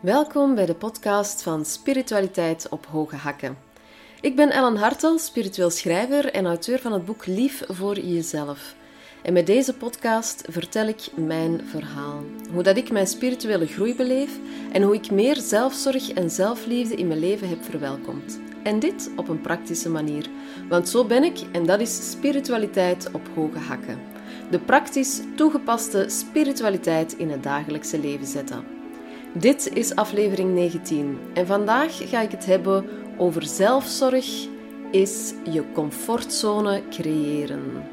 [0.00, 3.58] Welkom bij de podcast van Spiritualiteit op Hoge Hakken.
[4.20, 8.74] Ik ben Ellen Hartel, spiritueel schrijver en auteur van het boek Lief voor Jezelf.
[9.22, 12.22] En met deze podcast vertel ik mijn verhaal.
[12.52, 14.38] Hoe dat ik mijn spirituele groei beleef
[14.72, 18.40] en hoe ik meer zelfzorg en zelfliefde in mijn leven heb verwelkomd.
[18.62, 20.26] En dit op een praktische manier.
[20.68, 23.98] Want zo ben ik en dat is spiritualiteit op hoge hakken.
[24.50, 28.77] De praktisch toegepaste spiritualiteit in het dagelijkse leven zetten.
[29.38, 32.88] Dit is aflevering 19 en vandaag ga ik het hebben
[33.18, 34.46] over zelfzorg
[34.90, 37.88] is je comfortzone creëren.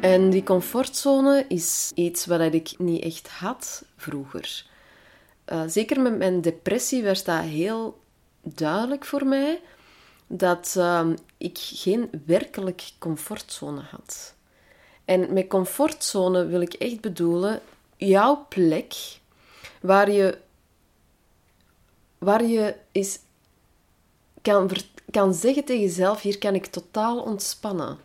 [0.00, 4.66] En die comfortzone is iets wat ik niet echt had vroeger.
[5.52, 8.00] Uh, zeker met mijn depressie werd dat heel
[8.42, 9.60] duidelijk voor mij
[10.26, 14.34] dat uh, ik geen werkelijk comfortzone had.
[15.04, 17.60] En met comfortzone wil ik echt bedoelen
[17.96, 18.94] jouw plek
[19.80, 20.38] waar je,
[22.18, 23.18] waar je is,
[24.42, 24.70] kan,
[25.10, 27.98] kan zeggen tegen jezelf: hier kan ik totaal ontspannen.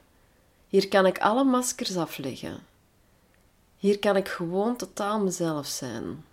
[0.68, 2.66] Hier kan ik alle maskers afleggen.
[3.78, 6.26] Hier kan ik gewoon totaal mezelf zijn.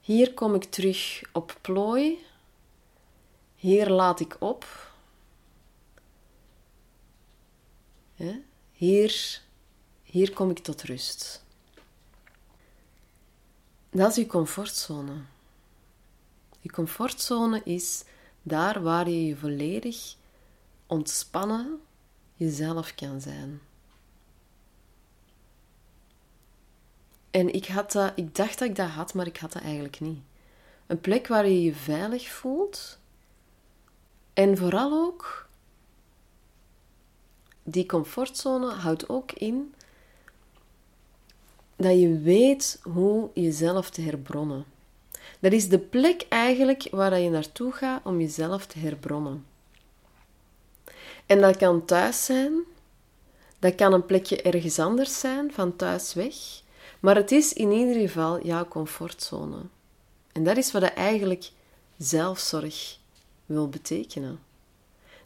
[0.00, 2.24] Hier kom ik terug op plooi.
[3.56, 4.66] Hier laat ik op.
[8.80, 9.40] Hier,
[10.02, 11.44] hier kom ik tot rust.
[13.90, 15.12] Dat is je comfortzone.
[16.60, 18.04] Je comfortzone is
[18.42, 20.14] daar waar je je volledig
[20.86, 21.80] ontspannen
[22.34, 23.60] jezelf kan zijn.
[27.30, 30.00] En ik, had dat, ik dacht dat ik dat had, maar ik had dat eigenlijk
[30.00, 30.22] niet.
[30.86, 32.98] Een plek waar je je veilig voelt.
[34.32, 35.48] En vooral ook,
[37.70, 39.74] die comfortzone houdt ook in
[41.76, 44.64] dat je weet hoe jezelf te herbronnen.
[45.40, 49.46] Dat is de plek eigenlijk waar je naartoe gaat om jezelf te herbronnen.
[51.26, 52.52] En dat kan thuis zijn,
[53.58, 56.34] dat kan een plekje ergens anders zijn, van thuis weg,
[57.00, 59.58] maar het is in ieder geval jouw comfortzone.
[60.32, 61.50] En dat is wat eigenlijk
[61.96, 62.98] zelfzorg
[63.46, 64.38] wil betekenen.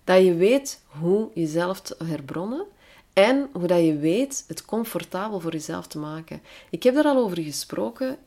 [0.05, 2.67] Dat je weet hoe jezelf te herbronnen
[3.13, 6.43] en hoe dat je weet het comfortabel voor jezelf te maken.
[6.71, 8.19] Ik heb er al over gesproken.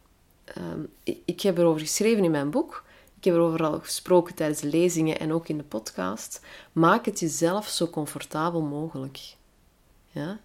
[0.43, 2.83] Ehm, ik, ik heb erover geschreven in mijn boek.
[3.17, 6.41] Ik heb erover al gesproken tijdens de lezingen en ook in de podcast.
[6.71, 9.19] Maak het jezelf zo comfortabel mogelijk.
[10.07, 10.39] Ja?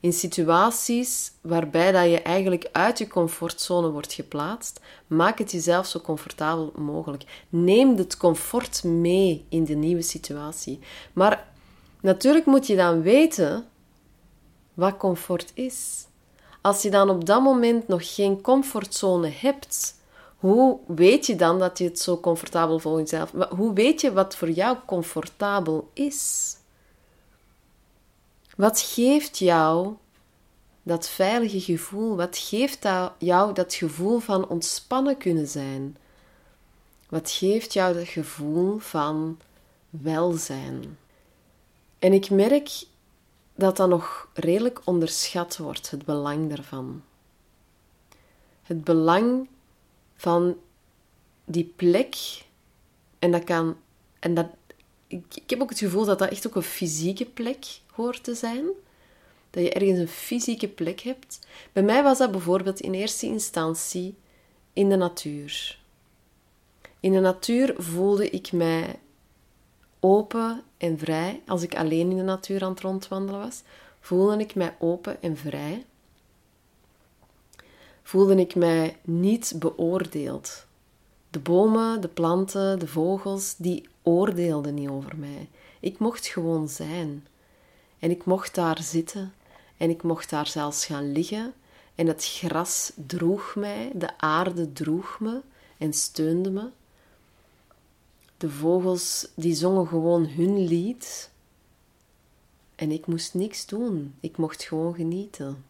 [0.00, 6.00] In situaties waarbij dat je eigenlijk uit je comfortzone wordt geplaatst, maak het jezelf zo
[6.00, 7.24] comfortabel mogelijk.
[7.48, 10.78] Neem het comfort mee in de nieuwe situatie.
[11.12, 11.48] Maar
[12.00, 13.66] natuurlijk moet je dan weten
[14.74, 16.06] wat comfort is.
[16.60, 19.94] Als je dan op dat moment nog geen comfortzone hebt,
[20.36, 23.32] hoe weet je dan dat je het zo comfortabel voor jezelf...
[23.48, 26.56] Hoe weet je wat voor jou comfortabel is?
[28.60, 29.94] Wat geeft jou
[30.82, 32.16] dat veilige gevoel?
[32.16, 32.88] Wat geeft
[33.18, 35.96] jou dat gevoel van ontspannen kunnen zijn?
[37.08, 39.38] Wat geeft jou dat gevoel van
[39.90, 40.98] welzijn?
[41.98, 42.84] En ik merk
[43.54, 47.02] dat dat nog redelijk onderschat wordt, het belang daarvan.
[48.62, 49.48] Het belang
[50.16, 50.56] van
[51.44, 52.16] die plek,
[53.18, 53.76] en dat kan,
[54.18, 54.46] en dat,
[55.06, 58.64] ik, ik heb ook het gevoel dat dat echt ook een fysieke plek te zijn.
[59.50, 61.38] Dat je ergens een fysieke plek hebt.
[61.72, 64.14] Bij mij was dat bijvoorbeeld in eerste instantie
[64.72, 65.78] in de natuur.
[67.00, 68.98] In de natuur voelde ik mij
[70.00, 71.42] open en vrij.
[71.46, 73.62] Als ik alleen in de natuur aan het rondwandelen was,
[74.00, 75.84] voelde ik mij open en vrij.
[78.02, 80.66] Voelde ik mij niet beoordeeld.
[81.30, 85.48] De bomen, de planten, de vogels, die oordeelden niet over mij.
[85.80, 87.26] Ik mocht gewoon zijn.
[88.00, 89.34] En ik mocht daar zitten
[89.76, 91.54] en ik mocht daar zelfs gaan liggen.
[91.94, 95.40] En het gras droeg mij, de aarde droeg me
[95.78, 96.68] en steunde me.
[98.36, 101.30] De vogels die zongen gewoon hun lied.
[102.74, 104.14] En ik moest niks doen.
[104.20, 105.64] Ik mocht gewoon genieten.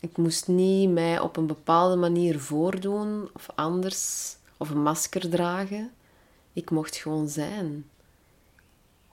[0.00, 5.92] Ik moest niet mij op een bepaalde manier voordoen of anders of een masker dragen.
[6.52, 7.90] Ik mocht gewoon zijn.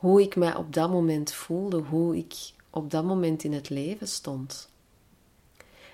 [0.01, 2.33] Hoe ik mij op dat moment voelde, hoe ik
[2.69, 4.69] op dat moment in het leven stond.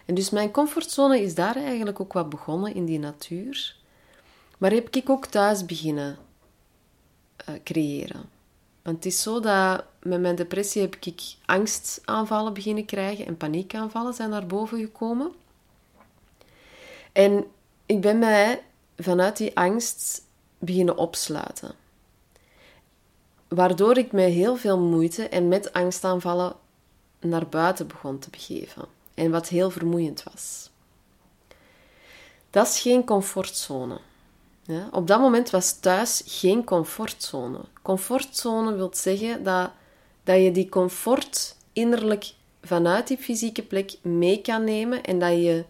[0.06, 3.76] En dus mijn comfortzone is daar eigenlijk ook wat begonnen in die natuur.
[4.58, 6.18] Maar heb ik ook thuis beginnen
[7.50, 8.30] uh, creëren.
[8.82, 14.14] Want het is zo dat met mijn depressie heb ik angstaanvallen beginnen krijgen en paniekaanvallen
[14.14, 15.32] zijn naar boven gekomen.
[17.12, 17.46] En
[17.86, 18.64] ik ben mij
[18.98, 20.22] vanuit die angst
[20.60, 21.86] beginnen opsluiten.
[23.48, 26.56] Waardoor ik met heel veel moeite en met angstaanvallen
[27.20, 28.86] naar buiten begon te begeven.
[29.14, 30.70] En wat heel vermoeiend was.
[32.50, 34.00] Dat is geen comfortzone.
[34.92, 37.60] Op dat moment was thuis geen comfortzone.
[37.82, 39.72] Comfortzone wil zeggen dat,
[40.24, 45.66] dat je die comfort innerlijk vanuit die fysieke plek mee kan nemen en dat je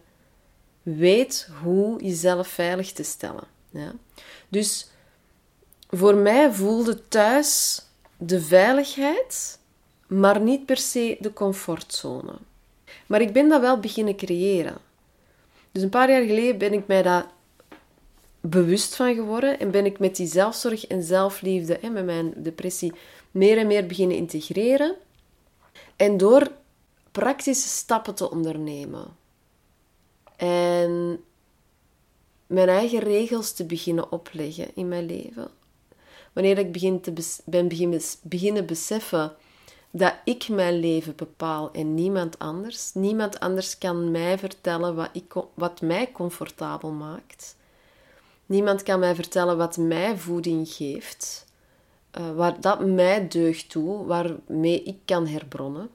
[0.82, 3.44] weet hoe jezelf veilig te stellen.
[3.70, 3.92] Ja?
[4.48, 4.90] Dus
[5.88, 7.82] voor mij voelde thuis
[8.16, 9.58] de veiligheid,
[10.06, 12.32] maar niet per se de comfortzone.
[13.06, 14.76] Maar ik ben dat wel beginnen creëren.
[15.72, 17.26] Dus een paar jaar geleden ben ik mij dat
[18.40, 22.92] bewust van geworden en ben ik met die zelfzorg en zelfliefde en met mijn depressie
[23.30, 24.94] meer en meer beginnen integreren.
[25.96, 26.50] En door
[27.12, 29.16] praktische stappen te ondernemen.
[30.36, 31.24] En
[32.46, 35.57] mijn eigen regels te beginnen opleggen in mijn leven.
[36.38, 37.12] Wanneer ik begin te
[37.44, 39.32] ben begin, beginnen beseffen
[39.90, 42.94] dat ik mijn leven bepaal en niemand anders.
[42.94, 47.56] Niemand anders kan mij vertellen wat, ik, wat mij comfortabel maakt.
[48.46, 51.46] Niemand kan mij vertellen wat mij voeding geeft,
[52.18, 55.90] uh, waar dat mij deugd toe, waarmee ik kan herbronnen.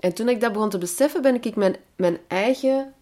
[0.00, 2.94] En toen ik dat begon te beseffen, ben ik mijn, mijn eigen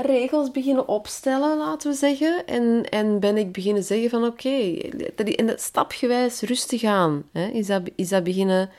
[0.00, 2.46] regels beginnen opstellen, laten we zeggen.
[2.46, 4.72] En, en ben ik beginnen zeggen van oké, okay,
[5.24, 7.28] in dat stapgewijs rustig aan.
[7.32, 8.70] Hè, is, dat, is dat beginnen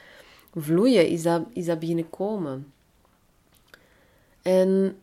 [0.56, 1.08] vloeien?
[1.08, 2.74] Is dat, is dat beginnen komen?
[4.42, 4.98] En,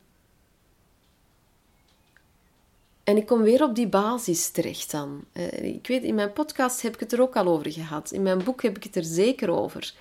[3.05, 5.25] en ik kom weer op die basis terecht dan.
[5.61, 8.11] Ik weet, in mijn podcast heb ik het er ook al over gehad.
[8.11, 9.95] In mijn boek heb ik het er zeker over.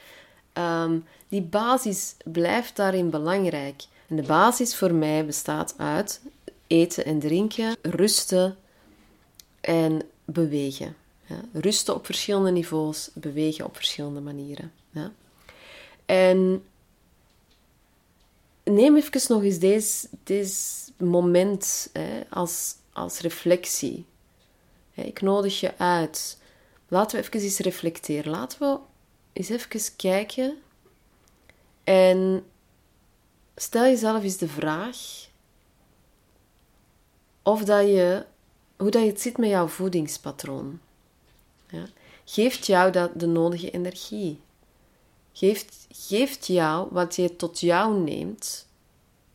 [0.54, 3.84] Um, die basis blijft daarin belangrijk.
[4.08, 6.22] En de basis voor mij bestaat uit
[6.68, 8.58] eten en drinken, rusten
[9.62, 10.96] en bewegen.
[11.26, 14.72] Ja, rusten op verschillende niveaus, bewegen op verschillende manieren.
[14.92, 15.12] Ja.
[16.06, 16.64] En
[18.64, 24.06] neem even nog eens deze, deze moment hè, als, als reflectie.
[24.94, 26.38] Ik nodig je uit.
[26.88, 28.32] Laten we even eens reflecteren.
[28.32, 28.78] Laten we
[29.34, 30.58] eens even kijken
[31.84, 32.46] en
[33.56, 34.98] stel jezelf eens de vraag
[37.42, 38.26] of dat je,
[38.78, 40.80] hoe dat je het zit met jouw voedingspatroon.
[41.70, 41.86] Ja?
[42.26, 44.40] Geeft jou dat de nodige energie?
[45.34, 48.68] Geeft, geeft jou wat je tot jou neemt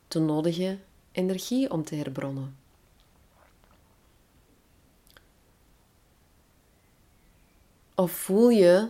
[0.07, 0.77] de nodige
[1.11, 2.57] energie om te herbronnen?
[7.95, 8.89] Of voel je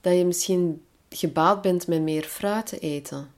[0.00, 3.30] dat je misschien gebaat bent met meer fruit te eten.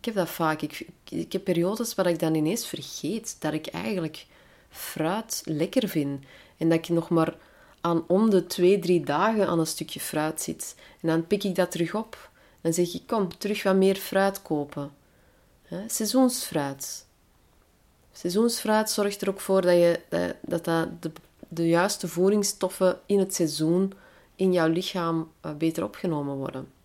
[0.00, 0.62] Ik heb dat vaak.
[0.62, 4.26] Ik, ik heb periodes waar ik dan ineens vergeet dat ik eigenlijk
[4.70, 6.24] fruit lekker vind.
[6.56, 7.36] En dat ik nog maar
[7.80, 10.74] aan om de twee, drie dagen aan een stukje fruit zit.
[11.00, 12.30] En dan pik ik dat terug op.
[12.60, 14.90] Dan zeg ik, kom, terug wat meer fruit kopen.
[15.86, 17.06] Seizoensfruit.
[18.12, 20.00] Seizoensfruit zorgt er ook voor dat, je,
[20.40, 21.12] dat, dat de,
[21.48, 23.92] de juiste voedingsstoffen in het seizoen
[24.36, 26.79] in jouw lichaam eh, beter opgenomen worden.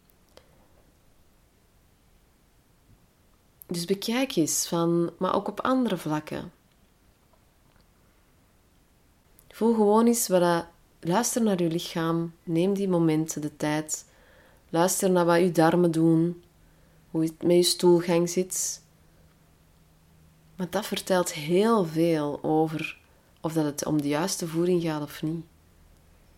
[3.76, 6.52] Dus bekijk eens van, maar ook op andere vlakken.
[9.50, 10.66] Voel gewoon eens wat
[11.00, 14.06] luister naar je lichaam, neem die momenten, de tijd.
[14.70, 16.44] Luister naar wat je darmen doen,
[17.12, 18.82] hoe het met je stoelgang zit.
[20.56, 23.00] Want dat vertelt heel veel over
[23.42, 25.46] of dat het om de juiste voeding gaat of niet.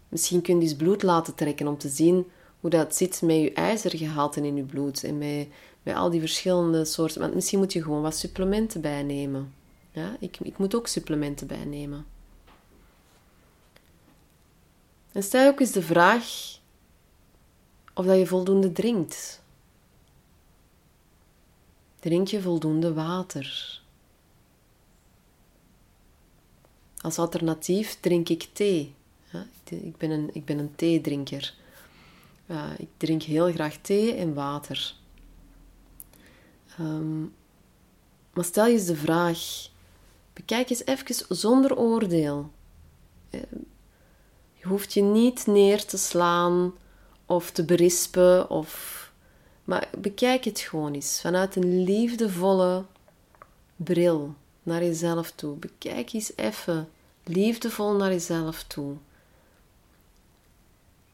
[0.10, 2.28] Misschien kun je eens bloed laten trekken om te zien
[2.60, 5.48] hoe dat zit met je ijzergehalte in je bloed en met,
[5.88, 7.22] met al die verschillende soorten.
[7.22, 9.54] Want misschien moet je gewoon wat supplementen bijnemen.
[9.92, 12.06] Ja, ik, ik moet ook supplementen bijnemen.
[15.12, 16.58] En stel ook eens de vraag
[17.94, 19.42] of dat je voldoende drinkt.
[22.00, 23.80] Drink je voldoende water?
[27.02, 28.96] Als alternatief drink ik thee.
[29.32, 31.54] Ja, ik, ben een, ik ben een theedrinker.
[32.78, 34.96] Ik drink heel graag thee en water.
[36.80, 37.34] Um,
[38.34, 39.40] maar stel je eens de vraag:
[40.34, 42.52] bekijk eens even zonder oordeel.
[43.30, 43.42] Uh,
[44.54, 46.74] je hoeft je niet neer te slaan
[47.26, 49.12] of te berispen, of...
[49.64, 52.86] maar bekijk het gewoon eens vanuit een liefdevolle
[53.76, 55.56] bril naar jezelf toe.
[55.56, 56.90] Bekijk eens even
[57.24, 58.96] liefdevol naar jezelf toe.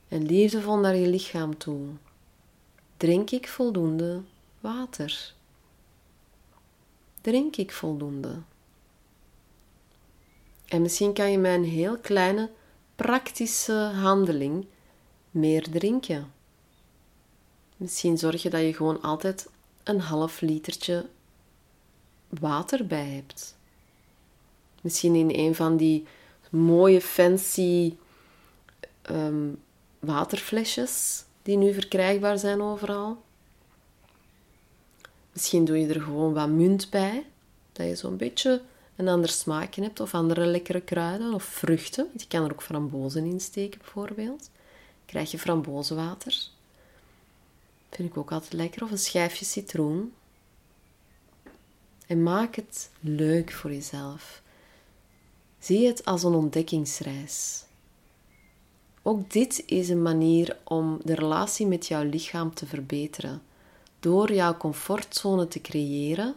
[0.08, 1.88] en liefdevol naar je lichaam toe?
[2.98, 4.22] Drink ik voldoende
[4.60, 5.34] water?
[7.24, 8.42] Drink ik voldoende?
[10.68, 12.50] En misschien kan je met een heel kleine
[12.96, 14.66] praktische handeling
[15.32, 16.34] meer drinken.
[17.78, 19.50] Misschien zorg je dat je gewoon altijd
[19.84, 21.10] een half litertje
[22.30, 23.58] water bij hebt.
[24.82, 26.06] Misschien in een van die
[26.50, 27.96] mooie fancy
[29.12, 29.62] um,
[30.00, 33.22] waterflesjes die nu verkrijgbaar zijn overal.
[35.34, 37.26] Misschien doe je er gewoon wat munt bij,
[37.72, 38.62] dat je zo'n beetje
[38.96, 42.10] een ander smaakje hebt, of andere lekkere kruiden of vruchten.
[42.18, 44.50] Je kan er ook frambozen in steken, bijvoorbeeld.
[45.06, 46.48] Krijg je frambozenwater.
[47.90, 48.84] Vind ik ook altijd lekker.
[48.84, 50.14] Of een schijfje citroen.
[52.08, 54.42] En maak het leuk voor jezelf.
[55.60, 57.64] Zie het als een ontdekkingsreis.
[59.02, 63.42] Ook dit is een manier om de relatie met jouw lichaam te verbeteren.
[64.04, 66.36] Door jouw comfortzone te creëren,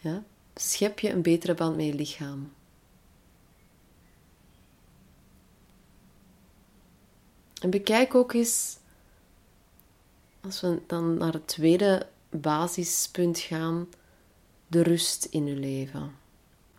[0.00, 2.52] ja, schep je een betere band met je lichaam.
[7.60, 8.76] En bekijk ook eens,
[10.40, 13.88] als we dan naar het tweede basispunt gaan,
[14.66, 16.16] de rust in je leven.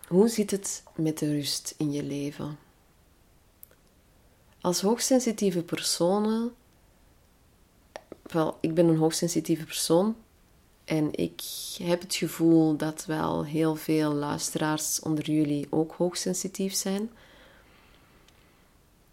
[0.08, 2.58] Hoe zit het met de rust in je leven?
[4.62, 6.56] Als hoogsensitieve personen,
[8.32, 10.16] wel, ik ben een hoogsensitieve persoon
[10.86, 11.42] en ik
[11.84, 17.10] heb het gevoel dat wel heel veel luisteraars onder jullie ook hoogsensitief zijn,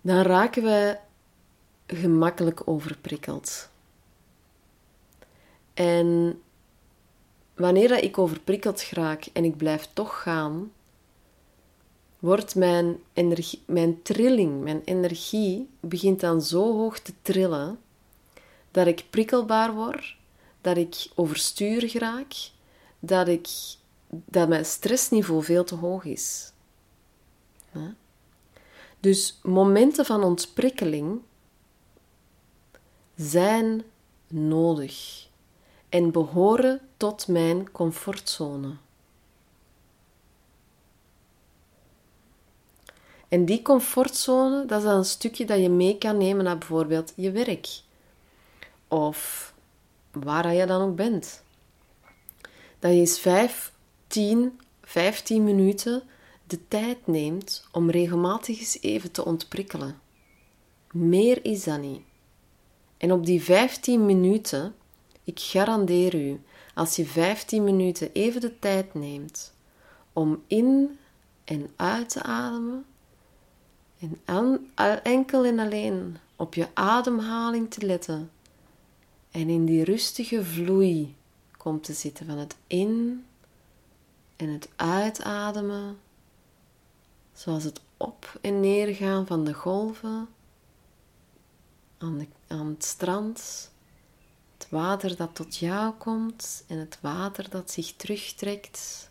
[0.01, 0.97] dan raken we
[1.87, 3.69] gemakkelijk overprikkeld.
[5.75, 6.41] En
[7.55, 10.73] wanneer ik overprikkeld raak en ik blijf toch gaan,
[12.19, 17.79] wordt mijn, energie, mijn trilling, mijn energie, begint dan zo hoog te trillen
[18.73, 20.17] dat ik prikkelbaar word,
[20.61, 22.35] dat ik overstuur raak,
[22.99, 23.49] dat, ik,
[24.09, 26.53] dat mijn stressniveau veel te hoog is.
[29.01, 31.21] Dus momenten van ontprikkeling
[33.17, 33.83] zijn
[34.29, 35.27] nodig
[35.89, 38.77] en behoren tot mijn comfortzone.
[43.29, 47.13] En die comfortzone, dat is dan een stukje dat je mee kan nemen naar bijvoorbeeld
[47.17, 47.69] je werk.
[48.93, 49.55] Of
[50.11, 51.43] waar je dan ook bent.
[52.79, 53.73] Dat je eens 5,
[54.07, 56.03] 10, 15 minuten
[56.47, 60.01] de tijd neemt om regelmatig eens even te ontprikkelen.
[60.91, 62.01] Meer is dat niet.
[62.97, 64.75] En op die 15 minuten,
[65.25, 66.41] ik garandeer u,
[66.75, 69.55] als je 15 minuten even de tijd neemt
[70.13, 70.99] om in
[71.45, 72.85] en uit te ademen,
[74.25, 74.71] en
[75.03, 78.31] enkel en alleen op je ademhaling te letten
[79.33, 81.17] en in die rustige vloei
[81.57, 83.25] komt te zitten van het in-
[84.37, 85.99] en het uitademen,
[87.33, 90.29] zoals het op- en neergaan van de golven
[91.99, 93.71] aan, het strand,
[94.59, 99.11] het water dat tot jou komt en het water dat zich terugtrekt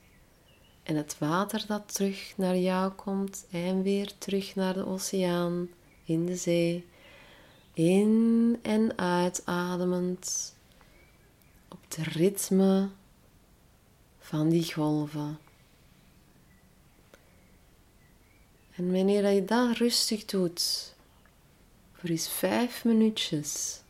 [0.84, 5.70] en het water dat terug naar jou komt en weer terug naar de oceaan,
[6.04, 6.86] in de zee.
[7.74, 10.56] In en uitademend
[11.70, 12.90] op het ritme
[14.20, 15.40] van die golven.
[18.75, 20.94] En wanneer je dat rustig doet,
[21.94, 23.82] voor eens vijf minuutjes,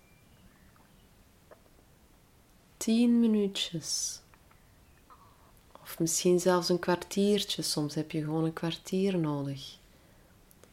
[2.77, 4.19] tien minuutjes,
[5.81, 7.61] of misschien zelfs een kwartiertje.
[7.61, 9.77] Soms heb je gewoon een kwartier nodig.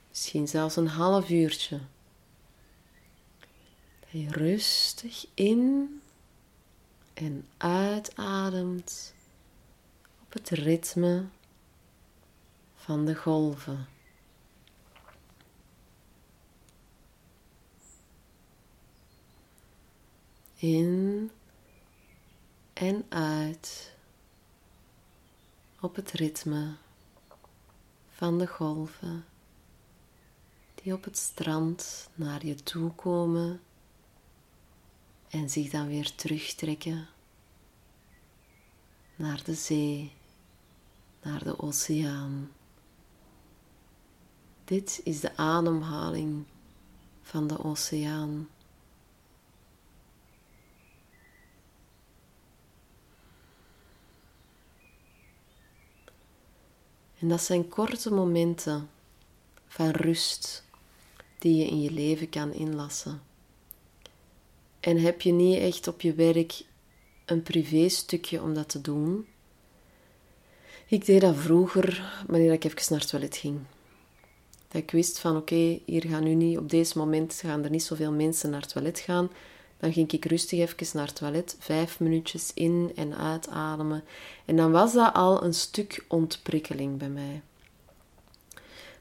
[0.08, 1.80] Misschien zelfs een half uurtje.
[4.12, 6.00] Dat rustig in
[7.14, 9.14] en uitademt
[10.22, 11.26] op het ritme
[12.74, 13.88] van de golven.
[20.54, 21.30] In
[22.72, 23.94] en uit
[25.80, 26.74] op het ritme
[28.08, 29.24] van de golven
[30.74, 33.60] die op het strand naar je toe komen
[35.30, 37.08] en zich dan weer terugtrekken
[39.16, 40.12] naar de zee,
[41.22, 42.50] naar de oceaan.
[44.64, 46.44] Dit is de ademhaling
[47.22, 48.48] van de oceaan.
[57.18, 58.90] En dat zijn korte momenten
[59.66, 60.64] van rust
[61.38, 63.27] die je in je leven kan inlassen.
[64.80, 66.62] En heb je niet echt op je werk
[67.24, 69.26] een privéstukje om dat te doen?
[70.86, 73.58] Ik deed dat vroeger, wanneer ik even naar het toilet ging.
[74.68, 77.82] Dat ik wist van oké, hier gaan nu niet, op deze moment gaan er niet
[77.82, 79.30] zoveel mensen naar het toilet gaan.
[79.78, 84.04] Dan ging ik rustig even naar het toilet, vijf minuutjes in- en uitademen.
[84.44, 87.42] En dan was dat al een stuk ontprikkeling bij mij.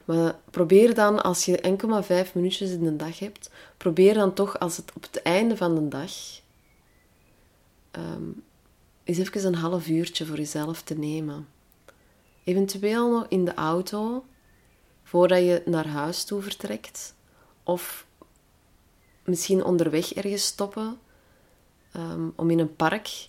[0.08, 4.34] Maar probeer dan, als je enkel maar vijf minuutjes in de dag hebt, probeer dan
[4.34, 6.12] toch als het op het einde van de dag
[7.92, 8.42] um,
[9.04, 11.48] eens even een half uurtje voor jezelf te nemen.
[12.44, 14.24] Eventueel nog in de auto,
[15.02, 17.14] voordat je naar huis toe vertrekt.
[17.62, 18.06] Of
[19.24, 20.98] misschien onderweg ergens stoppen,
[21.96, 23.28] um, om in een park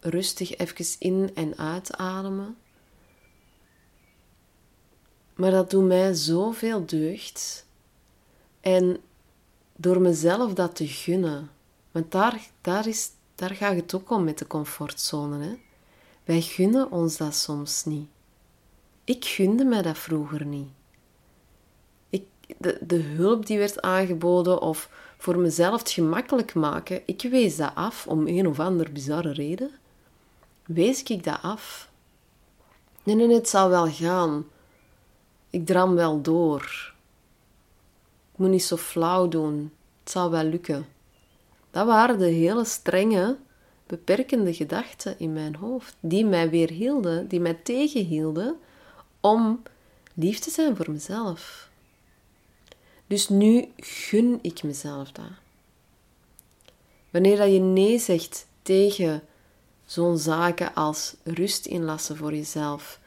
[0.00, 2.56] rustig even in en uit ademen.
[5.36, 7.66] Maar dat doet mij zoveel deugd.
[8.60, 9.00] En
[9.76, 11.50] door mezelf dat te gunnen.
[11.92, 15.44] Want daar, daar, is, daar gaat het ook om met de comfortzone.
[15.44, 15.54] Hè?
[16.24, 18.08] Wij gunnen ons dat soms niet.
[19.04, 20.68] Ik gunde mij dat vroeger niet.
[22.08, 22.24] Ik,
[22.58, 27.72] de, de hulp die werd aangeboden of voor mezelf het gemakkelijk maken, ik wees dat
[27.74, 29.70] af om een of andere bizarre reden.
[30.66, 31.90] Wees ik dat af?
[33.02, 34.44] Nee, nee, het zal wel gaan.
[35.56, 36.92] Ik dram wel door.
[38.32, 39.72] Ik moet niet zo flauw doen.
[40.02, 40.86] Het zal wel lukken.
[41.70, 43.36] Dat waren de hele strenge,
[43.86, 48.56] beperkende gedachten in mijn hoofd, die mij weerhielden, die mij tegenhielden
[49.20, 49.62] om
[50.14, 51.70] lief te zijn voor mezelf.
[53.06, 55.30] Dus nu gun ik mezelf dat.
[57.10, 59.22] Wanneer dat je nee zegt tegen
[59.84, 62.98] zo'n zaken als rust inlassen voor jezelf,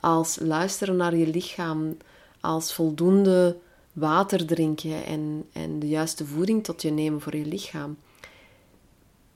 [0.00, 1.96] als luisteren naar je lichaam,
[2.40, 3.56] als voldoende
[3.92, 7.96] water drinken en, en de juiste voeding tot je nemen voor je lichaam,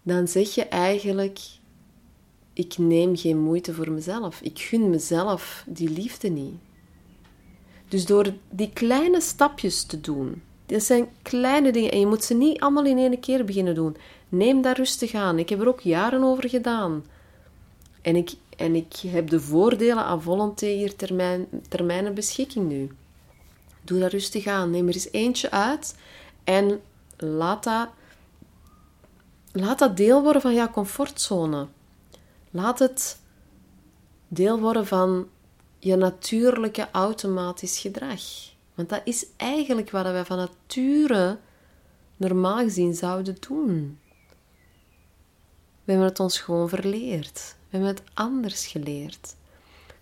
[0.02, 1.40] dan zeg je eigenlijk:
[2.52, 4.40] Ik neem geen moeite voor mezelf.
[4.40, 6.54] Ik gun mezelf die liefde niet.
[7.88, 12.34] Dus door die kleine stapjes te doen, dat zijn kleine dingen en je moet ze
[12.34, 13.96] niet allemaal in één keer beginnen doen.
[14.28, 15.38] Neem daar rustig aan.
[15.38, 17.04] Ik heb er ook jaren over gedaan.
[18.02, 20.94] En ik, en ik heb de voordelen aan volonté hier
[22.14, 22.90] beschikking nu.
[23.80, 24.70] Doe dat rustig aan.
[24.70, 25.96] Neem er eens eentje uit
[26.44, 26.80] en
[27.16, 27.88] laat dat,
[29.52, 31.66] laat dat deel worden van jouw comfortzone.
[32.50, 33.18] Laat het
[34.28, 35.28] deel worden van
[35.78, 38.22] je natuurlijke automatisch gedrag.
[38.74, 41.38] Want dat is eigenlijk wat wij van nature
[42.16, 43.98] normaal gezien zouden doen.
[45.84, 47.56] We hebben het ons gewoon verleerd.
[47.74, 49.34] Hebben het anders geleerd.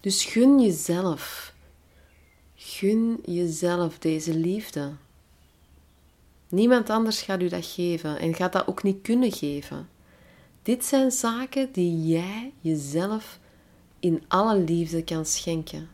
[0.01, 1.55] Dus gun jezelf.
[2.55, 4.93] Gun jezelf deze liefde.
[6.49, 9.89] Niemand anders gaat u dat geven en gaat dat ook niet kunnen geven.
[10.63, 13.39] Dit zijn zaken die jij jezelf
[14.01, 15.89] in alle liefde kan schenken.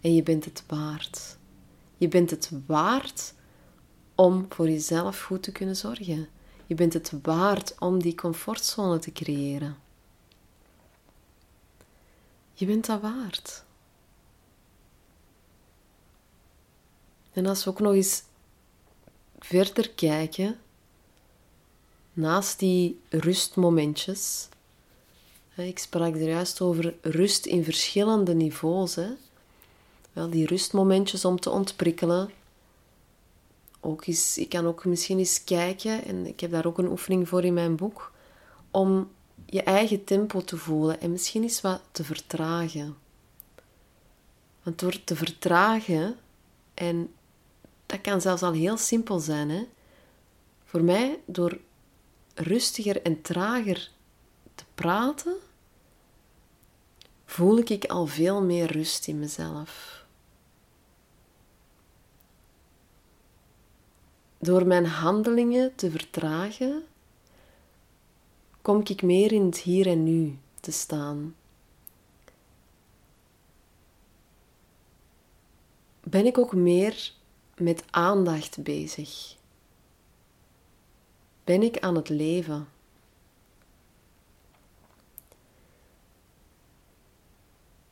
[0.00, 1.36] En je bent het waard.
[1.96, 3.34] Je bent het waard
[4.14, 6.28] om voor jezelf goed te kunnen zorgen.
[6.66, 9.76] Je bent het waard om die comfortzone te creëren.
[12.52, 13.64] Je bent dat waard.
[17.32, 18.22] En als we ook nog eens
[19.38, 20.60] verder kijken,
[22.12, 24.48] naast die rustmomentjes,
[25.54, 28.94] ik sprak er juist over rust in verschillende niveaus.
[28.94, 29.08] Hè.
[30.12, 32.30] Wel, die rustmomentjes om te ontprikkelen.
[33.80, 37.28] Ook eens, ik kan ook misschien eens kijken, en ik heb daar ook een oefening
[37.28, 38.12] voor in mijn boek,
[38.70, 39.10] om
[39.46, 42.96] je eigen tempo te voelen en misschien eens wat te vertragen.
[44.62, 46.16] Want door te vertragen,
[46.74, 47.14] en
[47.86, 49.66] dat kan zelfs al heel simpel zijn, hè?
[50.64, 51.58] voor mij door
[52.34, 53.90] rustiger en trager
[54.54, 55.34] te praten,
[57.24, 60.04] voel ik al veel meer rust in mezelf.
[64.38, 66.84] Door mijn handelingen te vertragen,
[68.62, 71.34] kom ik meer in het hier en nu te staan.
[76.02, 77.12] Ben ik ook meer
[77.56, 79.36] met aandacht bezig?
[81.44, 82.68] Ben ik aan het leven?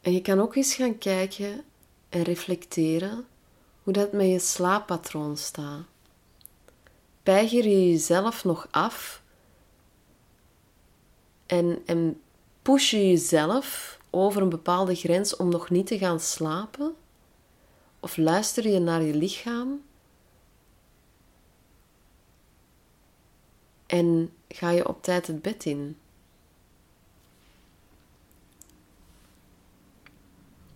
[0.01, 1.65] En je kan ook eens gaan kijken
[2.09, 3.27] en reflecteren
[3.83, 5.83] hoe dat met je slaappatroon staat.
[7.23, 9.23] Peiger je jezelf nog af
[11.51, 12.21] en, en
[12.63, 16.95] push je jezelf over een bepaalde grens om nog niet te gaan slapen?
[18.01, 19.83] Of luister je naar je lichaam?
[23.87, 25.97] En ga je op tijd het bed in?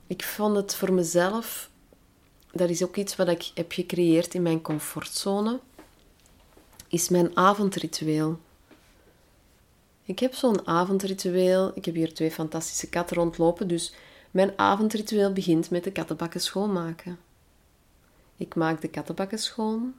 [0.07, 1.71] Ik vond het voor mezelf,
[2.53, 5.61] dat is ook iets wat ik heb gecreëerd in mijn comfortzone,
[6.89, 8.39] is mijn avondritueel.
[10.05, 11.73] Ik heb zo'n avondritueel.
[11.75, 13.95] Ik heb hier twee fantastische katten rondlopen, dus
[14.31, 17.19] mijn avondritueel begint met de kattenbakken schoonmaken.
[18.37, 19.95] Ik maak de kattenbakken schoon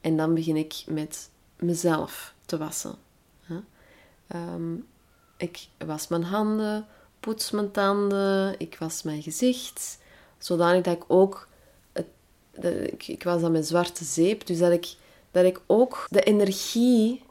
[0.00, 2.94] en dan begin ik met mezelf te wassen.
[4.26, 4.74] Ehm,
[5.36, 6.86] ik was mijn handen,
[7.20, 9.98] poets mijn tanden, ik was mijn gezicht,
[10.38, 11.48] zodanig dat ik ook,
[12.98, 14.94] ik, was aan mijn zwarte zeep, dus dat ik,
[15.30, 17.22] dat ik ook de energie,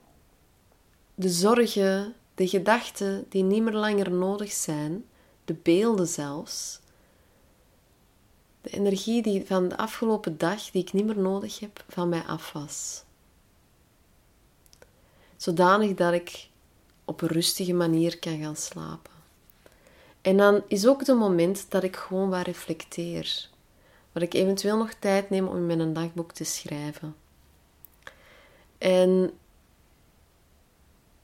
[1.20, 5.06] de zorgen, de gedachten die niet meer langer nodig zijn,
[5.46, 6.80] de beelden zelfs,
[8.62, 12.22] de energie die van de afgelopen dag, die ik niet meer nodig heb, van mij
[12.22, 13.04] af was.
[15.38, 16.50] Zodanig dat ik
[17.06, 19.14] op een rustige manier kan gaan slapen.
[20.22, 23.50] En dan is ook het moment dat ik gewoon wat reflecteer.
[24.12, 27.16] Waar ik eventueel nog tijd neem om in mijn dagboek te schrijven.
[28.78, 29.32] En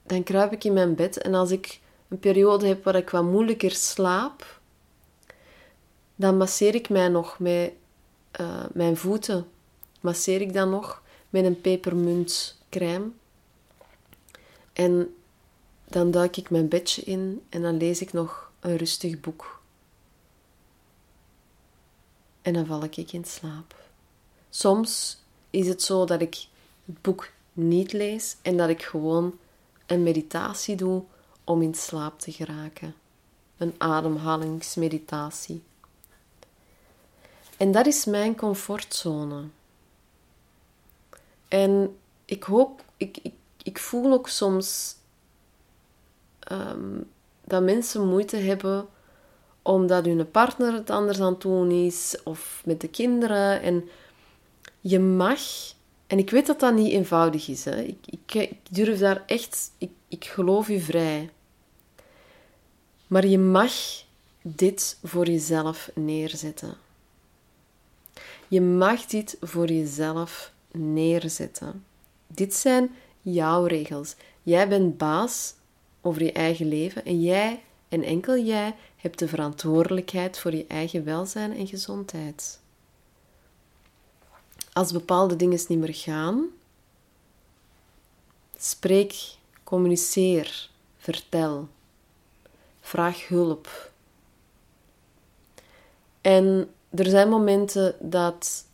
[0.03, 3.23] dan kruip ik in mijn bed en als ik een periode heb waar ik wat
[3.23, 4.59] moeilijker slaap,
[6.15, 7.73] dan masseer ik mij nog met
[8.41, 9.47] uh, mijn voeten.
[9.99, 13.09] Masseer ik dan nog met een pepermuntcrème.
[14.73, 15.15] En
[15.85, 19.61] dan duik ik mijn bedje in en dan lees ik nog een rustig boek.
[22.41, 23.75] En dan val ik in slaap.
[24.49, 26.47] Soms is het zo dat ik
[26.85, 29.39] het boek niet lees en dat ik gewoon
[29.93, 31.03] een meditatie doe
[31.43, 32.95] om in slaap te geraken.
[33.57, 35.63] Een ademhalingsmeditatie.
[37.57, 39.43] En dat is mijn comfortzone.
[41.47, 44.95] En ik hoop, ik, ik, ik voel ook soms
[46.51, 47.09] um,
[47.43, 48.87] dat mensen moeite hebben
[49.61, 53.61] omdat hun partner het anders aan het doen is of met de kinderen.
[53.61, 53.89] En
[54.79, 55.41] je mag,
[56.13, 57.81] en ik weet dat dat niet eenvoudig is, hè.
[57.81, 61.29] Ik, ik, ik durf daar echt, ik, ik geloof u vrij.
[63.07, 63.73] Maar je mag
[64.41, 66.73] dit voor jezelf neerzetten.
[68.47, 71.85] Je mag dit voor jezelf neerzetten.
[72.27, 74.15] Dit zijn jouw regels.
[74.43, 75.53] Jij bent baas
[76.01, 81.03] over je eigen leven en jij en enkel jij hebt de verantwoordelijkheid voor je eigen
[81.03, 82.59] welzijn en gezondheid.
[84.73, 86.45] Als bepaalde dingen niet meer gaan,
[88.57, 89.15] spreek,
[89.63, 91.67] communiceer, vertel,
[92.81, 93.91] vraag hulp.
[96.21, 98.65] En er zijn momenten dat,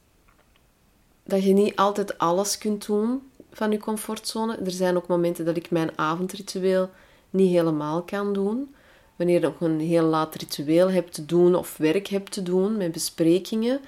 [1.23, 4.55] dat je niet altijd alles kunt doen van je comfortzone.
[4.55, 6.89] Er zijn ook momenten dat ik mijn avondritueel
[7.29, 8.75] niet helemaal kan doen.
[9.15, 12.91] Wanneer nog een heel laat ritueel hebt te doen of werk hebt te doen met
[12.91, 13.81] besprekingen,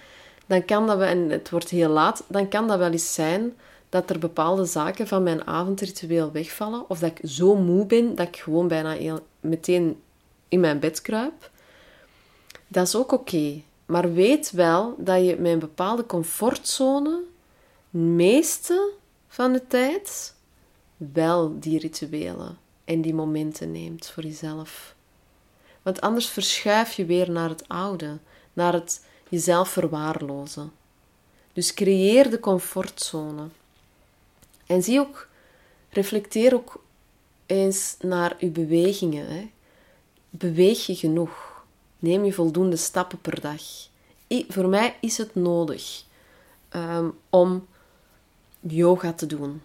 [0.51, 3.57] dan kan dat wel, en het wordt heel laat, dan kan dat wel eens zijn
[3.89, 6.89] dat er bepaalde zaken van mijn avondritueel wegvallen.
[6.89, 10.01] Of dat ik zo moe ben dat ik gewoon bijna meteen
[10.47, 11.49] in mijn bed kruip.
[12.67, 13.61] Dat is ook oké.
[13.85, 17.21] Maar weet wel dat je een bepaalde comfortzone,
[17.89, 18.91] meeste
[19.27, 20.35] van de tijd,
[20.97, 24.95] wel die rituelen en die momenten neemt voor jezelf.
[25.81, 28.17] Want anders verschuif je weer naar het oude,
[28.53, 29.01] naar het
[29.31, 30.71] jezelf verwaarlozen.
[31.53, 33.47] Dus creëer de comfortzone.
[34.65, 35.27] En zie ook,
[35.89, 36.83] reflecteer ook
[37.45, 39.27] eens naar je bewegingen.
[39.27, 39.49] Hè.
[40.29, 41.63] Beweeg je genoeg?
[41.99, 43.61] Neem je voldoende stappen per dag?
[44.47, 46.03] Voor mij is het nodig
[46.75, 47.67] um, om
[48.59, 49.61] yoga te doen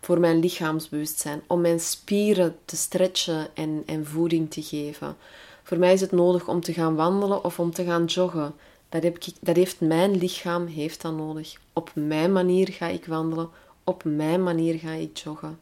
[0.00, 5.16] voor mijn lichaamsbewustzijn, om mijn spieren te stretchen en, en voeding te geven.
[5.62, 8.54] Voor mij is het nodig om te gaan wandelen of om te gaan joggen.
[8.90, 11.60] Dat, heeft mijn lichaam heeft dat nodig.
[11.72, 13.48] Op mijn manier ga ik wandelen,
[13.84, 15.58] op mijn manier ga ik joggen.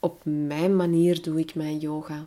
[0.00, 2.26] Op mijn manier doe ik mijn yoga.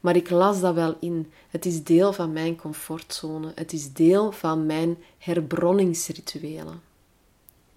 [0.00, 1.32] Maar ik las dat wel in.
[1.48, 3.52] Het is deel van mijn comfortzone.
[3.54, 6.80] Het is deel van mijn herbronningsrituelen.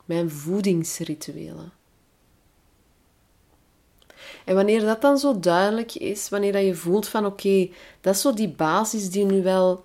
[0.06, 1.72] Mijn voedingsrituelen.
[4.46, 7.70] En wanneer dat dan zo duidelijk is, wanneer dat je voelt van oké,
[8.02, 9.84] dat is zo die basis die nu wel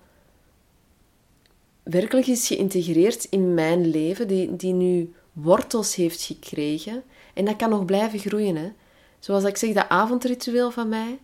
[1.91, 7.03] werkelijk is geïntegreerd in mijn leven, die, die nu wortels heeft gekregen.
[7.33, 8.55] En dat kan nog blijven groeien.
[8.55, 8.71] Hè.
[9.19, 11.19] Zoals ik zeg, dat avondritueel van mij,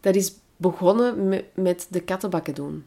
[0.00, 2.84] dat is begonnen met, met de kattenbakken doen.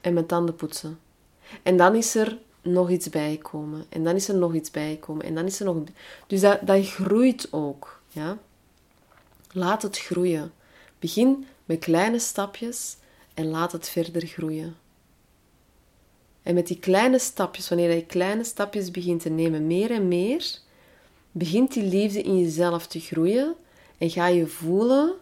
[0.00, 0.98] En mijn tanden poetsen.
[1.62, 3.84] En dan is er nog iets bijkomen.
[3.88, 5.24] En dan is er nog iets bijkomen.
[5.24, 5.76] En dan is er nog...
[6.26, 8.00] Dus dat, dat groeit ook.
[8.08, 8.38] Ja?
[9.52, 10.52] Laat het groeien.
[10.98, 12.96] Begin met kleine stapjes
[13.34, 14.76] en laat het verder groeien.
[16.42, 20.58] En met die kleine stapjes, wanneer je kleine stapjes begint te nemen, meer en meer,
[21.32, 23.54] begint die liefde in jezelf te groeien
[23.98, 25.14] en ga je voelen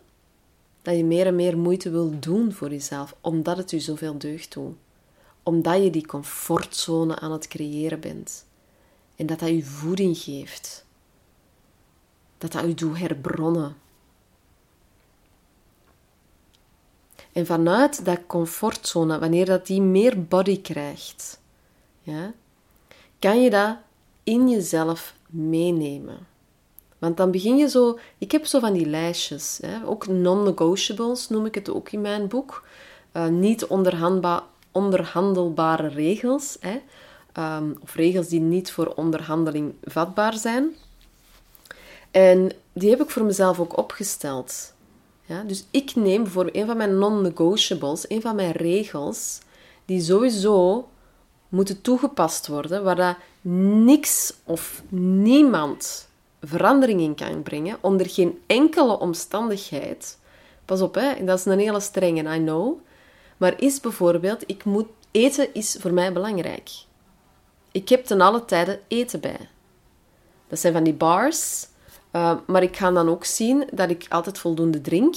[0.83, 4.53] dat je meer en meer moeite wil doen voor jezelf, omdat het je zoveel deugd
[4.53, 4.75] doet.
[5.43, 8.45] Omdat je die comfortzone aan het creëren bent.
[9.17, 10.85] En dat dat je voeding geeft.
[12.39, 13.77] Dat dat je doet herbronnen.
[17.33, 21.41] En vanuit dat comfortzone, wanneer dat die meer body krijgt,
[22.03, 22.33] ja,
[23.19, 23.77] kan je dat
[24.25, 26.27] in jezelf meenemen.
[26.99, 27.99] Want dan begin je zo...
[28.19, 29.59] Ik heb zo van die lijstjes.
[29.63, 32.65] Hè, ook non-negotiables noem ik het ook in mijn boek.
[33.13, 33.67] Uh, niet
[34.71, 36.57] onderhandelbare regels.
[36.61, 36.81] Hè,
[37.57, 40.75] um, of regels die niet voor onderhandeling vatbaar zijn.
[42.11, 44.73] En die heb ik voor mezelf ook opgesteld.
[45.31, 49.39] Ja, dus ik neem voor een van mijn non-negotiables, een van mijn regels,
[49.85, 50.89] die sowieso
[51.49, 53.17] moeten toegepast worden, waar dat
[53.85, 54.83] niks of
[55.23, 56.09] niemand
[56.43, 60.19] verandering in kan brengen, onder geen enkele omstandigheid.
[60.65, 62.79] Pas op, hè, dat is een hele strenge, I know.
[63.37, 66.71] Maar is bijvoorbeeld, ik moet, eten is voor mij belangrijk.
[67.73, 69.49] Ik heb ten alle tijden eten bij.
[70.49, 71.67] Dat zijn van die bars,
[72.13, 75.15] uh, maar ik ga dan ook zien dat ik altijd voldoende drink.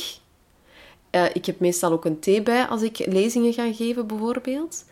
[1.12, 4.86] Uh, ik heb meestal ook een thee bij als ik lezingen ga geven, bijvoorbeeld.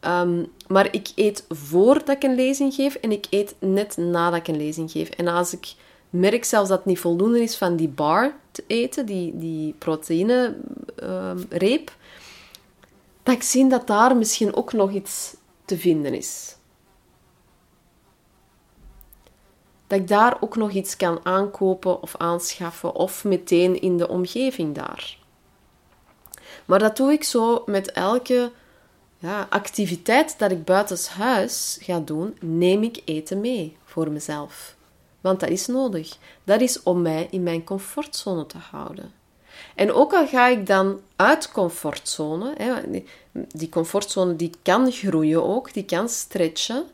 [0.00, 4.48] Um, maar ik eet voordat ik een lezing geef en ik eet net nadat ik
[4.48, 5.08] een lezing geef.
[5.08, 5.74] En als ik
[6.10, 11.92] merk zelfs dat het niet voldoende is van die bar te eten, die, die proteïne-reep,
[13.22, 16.56] dat ik zie dat daar misschien ook nog iets te vinden is.
[19.94, 24.74] Dat ik daar ook nog iets kan aankopen of aanschaffen of meteen in de omgeving
[24.74, 25.18] daar.
[26.64, 28.50] Maar dat doe ik zo met elke
[29.18, 34.74] ja, activiteit dat ik buitenshuis ga doen, neem ik eten mee voor mezelf.
[35.20, 36.16] Want dat is nodig.
[36.44, 39.12] Dat is om mij in mijn comfortzone te houden.
[39.74, 42.82] En ook al ga ik dan uit comfortzone,
[43.48, 46.84] die comfortzone die kan groeien ook, die kan stretchen,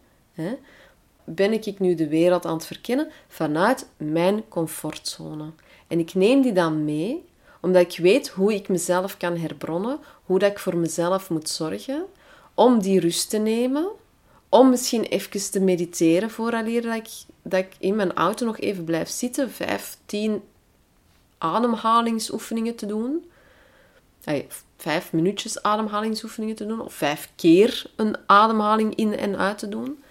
[1.24, 5.50] ben ik nu de wereld aan het verkennen vanuit mijn comfortzone.
[5.87, 7.24] En ik neem die dan mee,
[7.61, 12.04] omdat ik weet hoe ik mezelf kan herbronnen, hoe dat ik voor mezelf moet zorgen,
[12.54, 13.88] om die rust te nemen,
[14.48, 17.09] om misschien even te mediteren vooraleer dat ik,
[17.42, 20.42] dat ik in mijn auto nog even blijf zitten, vijf, tien
[21.38, 23.30] ademhalingsoefeningen te doen.
[24.76, 30.02] vijf minuutjes ademhalingsoefeningen te doen, of vijf keer een ademhaling in en uit te doen.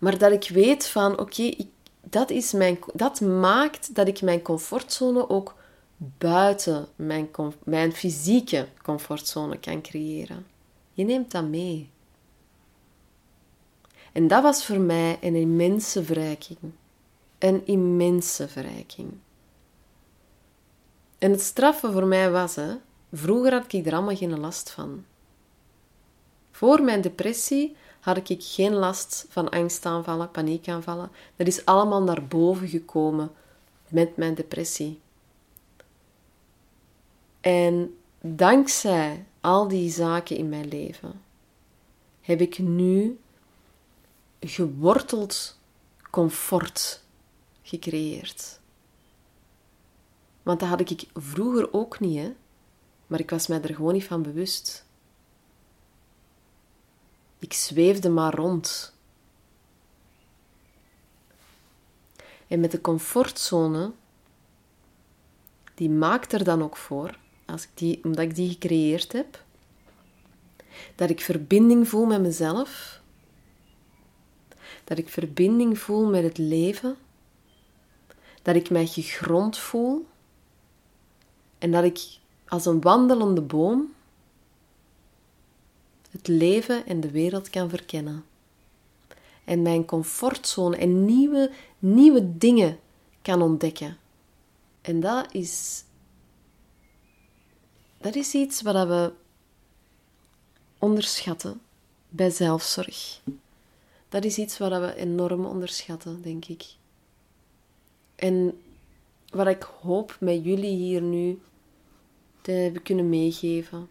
[0.00, 1.54] Maar dat ik weet van, oké,
[2.02, 5.54] dat, is mijn, dat maakt dat ik mijn comfortzone ook
[5.96, 7.28] buiten mijn,
[7.64, 10.46] mijn fysieke comfortzone kan creëren.
[10.92, 11.90] Je neemt dat mee.
[14.12, 16.58] En dat was voor mij een immense verrijking.
[17.38, 19.12] Een immense verrijking.
[21.18, 22.74] En het straffen voor mij was, hè,
[23.12, 25.04] vroeger had ik er allemaal geen last van.
[26.50, 31.10] Voor mijn depressie had ik geen last van angstaanvallen, paniekaanvallen.
[31.36, 33.32] Dat is allemaal naar boven gekomen
[33.88, 35.00] met mijn depressie.
[37.40, 41.22] En dankzij al die zaken in mijn leven
[42.20, 43.18] heb ik nu
[44.40, 45.58] geworteld
[46.10, 47.02] comfort
[47.62, 48.60] gecreëerd.
[50.42, 52.32] Want dat had ik vroeger ook niet, hè?
[53.06, 54.84] maar ik was mij er gewoon niet van bewust.
[57.40, 58.94] Ik zweefde maar rond.
[62.46, 63.92] En met de comfortzone,
[65.74, 69.42] die maakt er dan ook voor, als ik die, omdat ik die gecreëerd heb,
[70.94, 73.00] dat ik verbinding voel met mezelf,
[74.84, 76.96] dat ik verbinding voel met het leven,
[78.42, 80.06] dat ik mij gegrond voel
[81.58, 83.94] en dat ik als een wandelende boom
[86.10, 88.24] het leven en de wereld kan verkennen.
[89.44, 92.78] En mijn comfortzone en nieuwe, nieuwe dingen
[93.22, 93.96] kan ontdekken.
[94.80, 95.84] En dat is,
[97.98, 99.12] dat is iets wat we
[100.78, 101.60] onderschatten
[102.08, 103.20] bij zelfzorg.
[104.08, 106.64] Dat is iets wat we enorm onderschatten, denk ik.
[108.14, 108.60] En
[109.30, 111.40] wat ik hoop met jullie hier nu
[112.40, 113.88] te hebben kunnen meegeven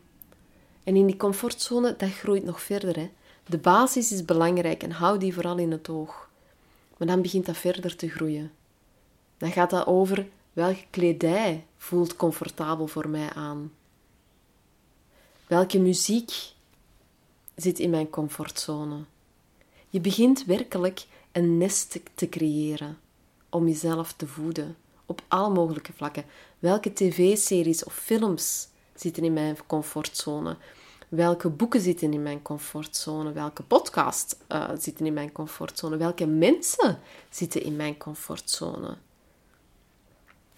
[0.89, 2.95] en in die comfortzone, dat groeit nog verder.
[2.95, 3.09] Hè.
[3.45, 6.29] De basis is belangrijk en hou die vooral in het oog.
[6.97, 8.51] Maar dan begint dat verder te groeien.
[9.37, 13.71] Dan gaat dat over welke kledij voelt comfortabel voor mij aan.
[15.47, 16.31] Welke muziek
[17.55, 18.97] zit in mijn comfortzone.
[19.89, 22.97] Je begint werkelijk een nest te creëren
[23.49, 26.25] om jezelf te voeden op alle mogelijke vlakken.
[26.59, 30.57] Welke tv-series of films zitten in mijn comfortzone?
[31.09, 33.31] Welke boeken zitten in mijn comfortzone?
[33.31, 35.97] Welke podcasts uh, zitten in mijn comfortzone?
[35.97, 38.97] Welke mensen zitten in mijn comfortzone?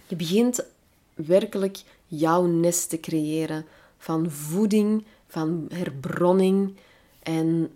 [0.08, 0.66] Je begint
[1.14, 3.66] werkelijk jouw nest te creëren
[3.98, 6.76] van voeding, van herbronning
[7.24, 7.76] en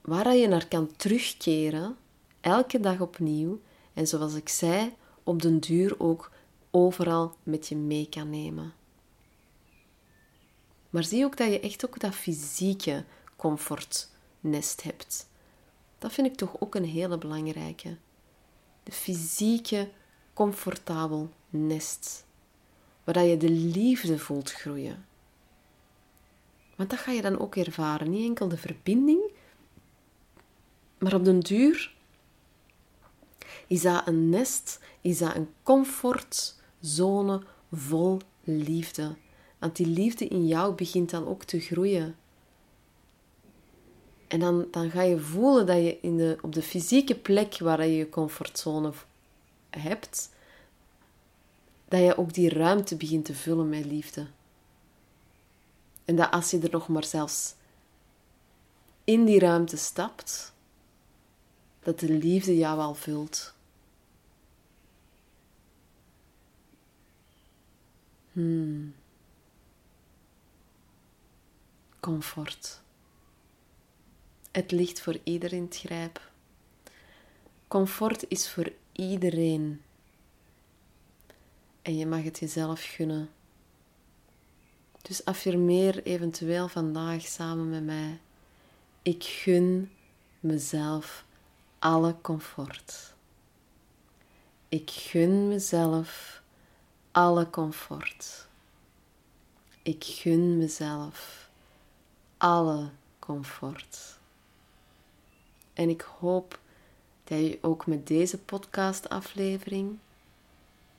[0.00, 1.96] waar je naar kan terugkeren,
[2.40, 3.60] elke dag opnieuw.
[3.94, 6.30] En zoals ik zei, op den duur ook
[6.70, 8.72] overal met je mee kan nemen.
[10.96, 13.04] Maar zie ook dat je echt ook dat fysieke
[13.36, 15.28] comfortnest hebt.
[15.98, 17.96] Dat vind ik toch ook een hele belangrijke.
[18.82, 19.90] De fysieke,
[20.32, 22.24] comfortabel nest.
[23.04, 25.06] Waar je de liefde voelt groeien.
[26.76, 28.10] Want dat ga je dan ook ervaren.
[28.10, 29.30] Niet enkel de verbinding,
[30.98, 31.94] maar op den duur
[33.66, 39.16] is dat een nest, is dat een comfortzone vol liefde.
[39.58, 42.16] Want die liefde in jou begint dan ook te groeien.
[44.28, 47.86] En dan, dan ga je voelen dat je in de, op de fysieke plek waar
[47.86, 48.92] je je comfortzone
[49.70, 50.30] hebt,
[51.88, 54.26] dat je ook die ruimte begint te vullen met liefde.
[56.04, 57.54] En dat als je er nog maar zelfs
[59.04, 60.52] in die ruimte stapt,
[61.82, 63.54] dat de liefde jou al vult.
[68.32, 68.94] Hmm.
[72.06, 72.80] Comfort.
[74.50, 76.30] Het ligt voor iedereen het grijp.
[77.68, 79.82] Comfort is voor iedereen.
[81.82, 83.30] En je mag het jezelf gunnen.
[85.02, 88.18] Dus affirmeer eventueel vandaag samen met mij.
[89.02, 89.92] Ik gun
[90.40, 91.24] mezelf
[91.78, 93.14] alle comfort.
[94.68, 96.42] Ik gun mezelf
[97.10, 98.48] alle comfort.
[99.82, 101.45] Ik gun mezelf
[102.36, 104.18] alle comfort.
[105.72, 106.60] En ik hoop
[107.24, 109.98] dat je ook met deze podcastaflevering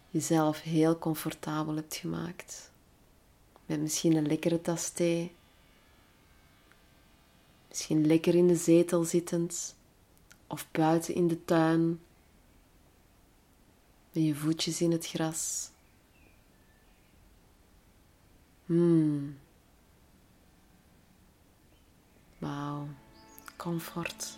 [0.10, 2.71] jezelf heel comfortabel hebt gemaakt.
[3.65, 5.36] Met misschien een lekkere tas thee.
[7.67, 9.76] Misschien lekker in de zetel zittend.
[10.47, 12.00] Of buiten in de tuin.
[14.12, 15.69] Met je voetjes in het gras.
[18.65, 19.38] Hmm.
[22.38, 22.88] Wauw.
[23.56, 24.38] Comfort.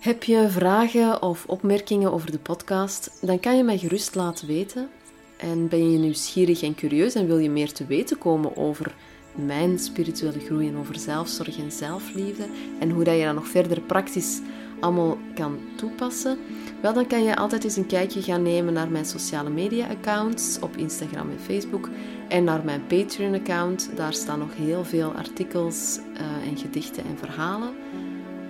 [0.00, 3.18] Heb je vragen of opmerkingen over de podcast?
[3.20, 4.88] Dan kan je mij gerust laten weten.
[5.36, 8.94] En ben je nieuwsgierig en curieus en wil je meer te weten komen over
[9.34, 12.48] mijn spirituele groei en over zelfzorg en zelfliefde
[12.80, 14.40] en hoe dat je dat nog verder praktisch
[14.80, 16.38] allemaal kan toepassen,
[16.80, 20.58] wel dan kan je altijd eens een kijkje gaan nemen naar mijn sociale media accounts
[20.60, 21.88] op Instagram en Facebook
[22.28, 23.90] en naar mijn Patreon account.
[23.96, 27.74] Daar staan nog heel veel artikels uh, en gedichten en verhalen.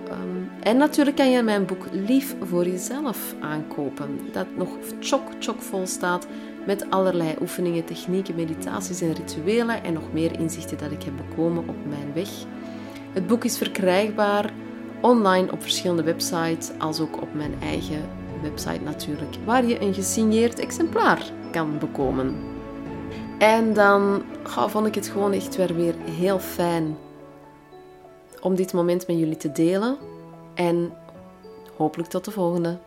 [0.09, 5.61] Um, en natuurlijk kan je mijn boek Lief voor jezelf aankopen, dat nog chock chock
[5.61, 6.27] vol staat
[6.65, 11.67] met allerlei oefeningen, technieken, meditaties en rituelen en nog meer inzichten dat ik heb bekomen
[11.67, 12.29] op mijn weg.
[13.13, 14.53] Het boek is verkrijgbaar
[15.01, 18.09] online op verschillende websites, als ook op mijn eigen
[18.41, 22.35] website natuurlijk, waar je een gesigneerd exemplaar kan bekomen.
[23.39, 26.97] En dan vond ik het gewoon echt weer, weer heel fijn
[28.41, 29.97] om dit moment met jullie te delen.
[30.53, 30.93] En
[31.77, 32.77] hopelijk tot de volgende.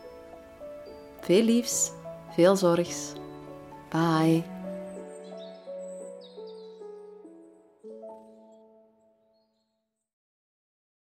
[1.21, 1.91] Veel liefs,
[2.29, 3.13] veel zorgs.
[3.89, 4.54] Bye.